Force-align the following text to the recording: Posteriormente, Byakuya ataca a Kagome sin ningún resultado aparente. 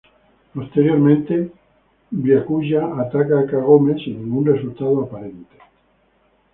Posteriormente, 0.55 1.51
Byakuya 2.09 2.81
ataca 3.03 3.37
a 3.41 3.45
Kagome 3.45 4.03
sin 4.03 4.23
ningún 4.23 4.47
resultado 4.47 5.01
aparente. 5.03 5.55